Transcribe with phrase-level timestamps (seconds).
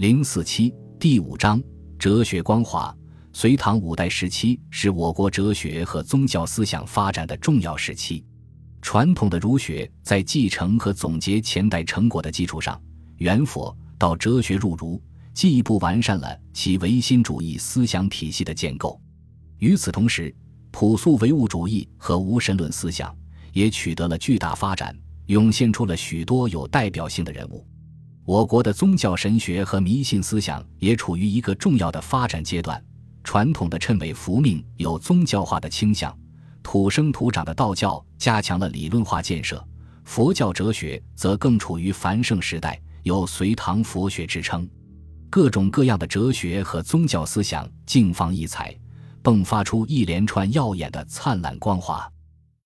[0.00, 1.62] 零四七第五章
[1.98, 2.96] 哲学光华。
[3.34, 8.24] 隋唐五代时期是我国哲学和宗教思想发展的重要时期。
[8.80, 12.80] 传统的儒学在继承和总结前代成果的基础上，
[13.18, 14.98] 元佛到哲学入儒，
[15.34, 18.98] 进一步完善了其唯心主义思想体系的建构。
[19.58, 20.34] 与此同时，
[20.70, 23.14] 朴素唯物主义和无神论思想
[23.52, 27.66] 也取得了巨大发展，涌现出了许多有代表性的人物。
[28.30, 32.80] 我国的宗教神学和迷信思想也处于一个重要的发展阶段。
[33.24, 36.16] 传统的谶纬伏命有宗教化的倾向，
[36.62, 39.60] 土生土长的道教加强了理论化建设，
[40.04, 44.64] 佛教哲学则更处于繁盛时代，有隋唐佛学之称。
[45.28, 48.72] 各种各样的哲学和宗教思想竞放异彩，
[49.24, 52.08] 迸发出一连串耀眼的灿烂光华。